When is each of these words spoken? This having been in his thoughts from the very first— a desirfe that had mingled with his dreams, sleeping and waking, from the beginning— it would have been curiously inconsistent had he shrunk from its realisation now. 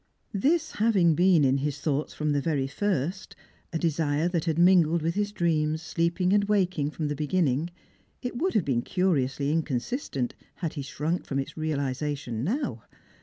This 0.33 0.71
having 0.71 1.13
been 1.13 1.43
in 1.45 1.59
his 1.59 1.79
thoughts 1.79 2.11
from 2.15 2.31
the 2.31 2.41
very 2.41 2.65
first— 2.65 3.35
a 3.71 3.77
desirfe 3.77 4.31
that 4.31 4.45
had 4.45 4.57
mingled 4.57 5.03
with 5.03 5.13
his 5.13 5.31
dreams, 5.31 5.83
sleeping 5.83 6.33
and 6.33 6.43
waking, 6.45 6.89
from 6.89 7.07
the 7.07 7.15
beginning— 7.15 7.69
it 8.19 8.35
would 8.35 8.55
have 8.55 8.65
been 8.65 8.81
curiously 8.81 9.51
inconsistent 9.51 10.33
had 10.55 10.73
he 10.73 10.81
shrunk 10.81 11.27
from 11.27 11.37
its 11.37 11.55
realisation 11.55 12.43
now. 12.43 12.81